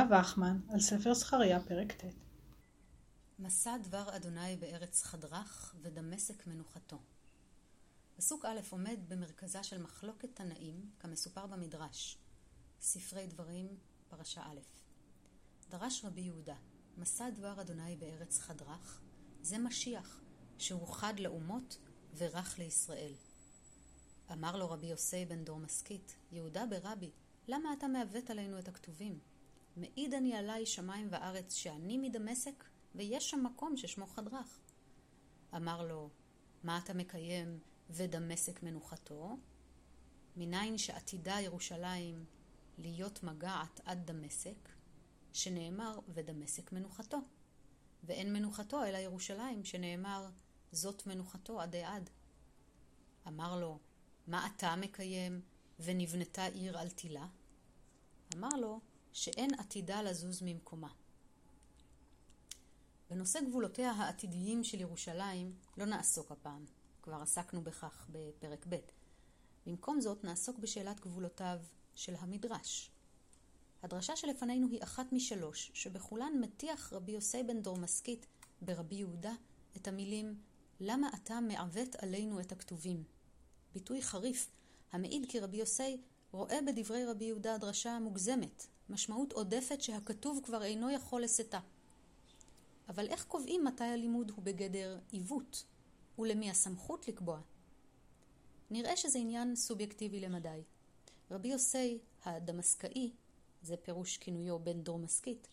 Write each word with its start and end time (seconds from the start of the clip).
הילה 0.00 0.20
וחמן 0.20 0.60
על 0.68 0.80
ספר 0.80 1.14
זכריה 1.14 1.60
פרק 1.60 1.92
ט'. 1.92 2.04
מסע 3.38 3.76
דבר 3.78 4.16
אדוני 4.16 4.56
בארץ 4.56 5.02
חדרך 5.02 5.74
ודמשק 5.82 6.46
מנוחתו. 6.46 6.98
פסוק 8.16 8.44
א' 8.44 8.60
עומד 8.70 8.98
במרכזה 9.08 9.62
של 9.62 9.82
מחלוקת 9.82 10.28
תנאים 10.34 10.90
כמסופר 11.00 11.46
במדרש, 11.46 12.18
ספרי 12.80 13.26
דברים, 13.26 13.66
פרשה 14.08 14.42
א'. 14.42 14.60
דרש 15.70 16.04
רבי 16.04 16.20
יהודה, 16.20 16.56
מסע 16.98 17.30
דבר 17.30 17.60
אדוני 17.60 17.96
בארץ 17.96 18.38
חדרך, 18.38 19.00
זה 19.42 19.58
משיח, 19.58 20.20
שהוא 20.58 20.86
חד 20.88 21.20
לאומות 21.20 21.78
ורך 22.16 22.58
לישראל. 22.58 23.12
אמר 24.32 24.56
לו 24.56 24.70
רבי 24.70 24.86
יוסי 24.86 25.24
בן 25.24 25.44
דור 25.44 25.58
משכית, 25.58 26.16
יהודה 26.32 26.66
ברבי, 26.66 27.10
למה 27.48 27.72
אתה 27.72 27.88
מעוות 27.88 28.30
עלינו 28.30 28.58
את 28.58 28.68
הכתובים? 28.68 29.18
מעיד 29.80 30.14
אני 30.14 30.36
עלי 30.36 30.66
שמיים 30.66 31.08
וארץ 31.10 31.54
שאני 31.54 31.98
מדמשק, 31.98 32.64
ויש 32.94 33.30
שם 33.30 33.44
מקום 33.44 33.76
ששמו 33.76 34.06
חדרך. 34.06 34.58
אמר 35.56 35.86
לו, 35.86 36.08
מה 36.64 36.78
אתה 36.84 36.94
מקיים 36.94 37.58
ודמשק 37.90 38.62
מנוחתו? 38.62 39.36
מניין 40.36 40.78
שעתידה 40.78 41.40
ירושלים 41.40 42.24
להיות 42.78 43.22
מגעת 43.22 43.80
עד 43.84 44.10
דמשק, 44.10 44.68
שנאמר 45.32 45.98
ודמשק 46.08 46.72
מנוחתו. 46.72 47.18
ואין 48.04 48.32
מנוחתו 48.32 48.84
אלא 48.84 48.96
ירושלים, 48.96 49.64
שנאמר 49.64 50.28
זאת 50.72 51.06
מנוחתו 51.06 51.60
עדי 51.60 51.84
עד. 51.84 52.10
אמר 53.28 53.60
לו, 53.60 53.78
מה 54.26 54.46
אתה 54.46 54.76
מקיים 54.76 55.40
ונבנתה 55.80 56.44
עיר 56.44 56.78
על 56.78 56.90
תילה? 56.90 57.26
אמר 58.36 58.48
לו 58.60 58.80
שאין 59.12 59.54
עתידה 59.54 60.02
לזוז 60.02 60.42
ממקומה. 60.42 60.92
בנושא 63.10 63.40
גבולותיה 63.40 63.90
העתידיים 63.90 64.64
של 64.64 64.80
ירושלים 64.80 65.54
לא 65.76 65.84
נעסוק 65.86 66.32
הפעם, 66.32 66.64
כבר 67.02 67.22
עסקנו 67.22 67.62
בכך 67.62 68.06
בפרק 68.10 68.66
ב'. 68.68 68.76
במקום 69.66 70.00
זאת 70.00 70.24
נעסוק 70.24 70.58
בשאלת 70.58 71.00
גבולותיו 71.00 71.58
של 71.94 72.14
המדרש. 72.18 72.90
הדרשה 73.82 74.16
שלפנינו 74.16 74.68
היא 74.68 74.82
אחת 74.82 75.12
משלוש, 75.12 75.70
שבכולן 75.74 76.32
מטיח 76.40 76.92
רבי 76.92 77.12
יוסי 77.12 77.42
בן 77.42 77.62
דור 77.62 77.76
משכית 77.76 78.26
ברבי 78.62 78.94
יהודה 78.94 79.32
את 79.76 79.88
המילים 79.88 80.40
למה 80.80 81.08
אתה 81.14 81.40
מעוות 81.40 81.94
עלינו 81.94 82.40
את 82.40 82.52
הכתובים? 82.52 83.04
ביטוי 83.72 84.02
חריף, 84.02 84.50
המעיד 84.92 85.26
כי 85.28 85.40
רבי 85.40 85.56
יוסי 85.56 86.00
רואה 86.32 86.58
בדברי 86.66 87.04
רבי 87.04 87.24
יהודה 87.24 87.58
דרשה 87.58 87.98
מוגזמת, 87.98 88.66
משמעות 88.88 89.32
עודפת 89.32 89.80
שהכתוב 89.80 90.40
כבר 90.44 90.62
אינו 90.62 90.90
יכול 90.90 91.22
לשאתה. 91.22 91.60
אבל 92.88 93.06
איך 93.06 93.24
קובעים 93.24 93.64
מתי 93.64 93.84
הלימוד 93.84 94.30
הוא 94.30 94.44
בגדר 94.44 94.98
עיוות, 95.10 95.64
ולמי 96.18 96.50
הסמכות 96.50 97.08
לקבוע? 97.08 97.40
נראה 98.70 98.96
שזה 98.96 99.18
עניין 99.18 99.56
סובייקטיבי 99.56 100.20
למדי. 100.20 100.62
רבי 101.30 101.48
יוסי 101.48 101.98
הדמסקאי, 102.24 103.12
זה 103.62 103.76
פירוש 103.76 104.16
כינויו 104.16 104.58
בן 104.58 104.82
דור 104.82 104.98
משכית, 104.98 105.48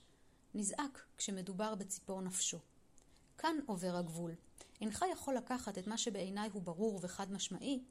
נזעק 0.53 1.05
כשמדובר 1.17 1.75
בציפור 1.75 2.21
נפשו. 2.21 2.59
כאן 3.37 3.55
עובר 3.65 3.95
הגבול. 3.95 4.31
אינך 4.81 5.05
יכול 5.11 5.35
לקחת 5.35 5.77
את 5.77 5.87
מה 5.87 5.97
שבעיניי 5.97 6.49
הוא 6.53 6.61
ברור 6.61 6.99
וחד 7.01 7.31
משמעי, 7.31 7.83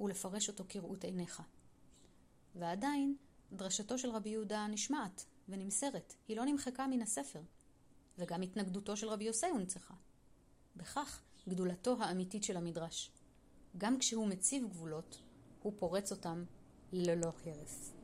ולפרש 0.00 0.48
אותו 0.48 0.64
כראות 0.68 1.04
עיניך. 1.04 1.42
ועדיין, 2.54 3.16
דרשתו 3.52 3.98
של 3.98 4.10
רבי 4.10 4.28
יהודה 4.28 4.66
נשמעת 4.66 5.24
ונמסרת, 5.48 6.14
היא 6.28 6.36
לא 6.36 6.44
נמחקה 6.44 6.86
מן 6.86 7.02
הספר. 7.02 7.40
וגם 8.18 8.42
התנגדותו 8.42 8.96
של 8.96 9.08
רבי 9.08 9.24
יוסי 9.24 9.46
הונצחה. 9.46 9.94
בכך 10.76 11.22
גדולתו 11.48 11.96
האמיתית 12.00 12.44
של 12.44 12.56
המדרש. 12.56 13.10
גם 13.78 13.98
כשהוא 13.98 14.26
מציב 14.28 14.68
גבולות, 14.68 15.22
הוא 15.62 15.72
פורץ 15.76 16.12
אותם 16.12 16.44
ללא 16.92 17.32
הרף. 17.46 17.99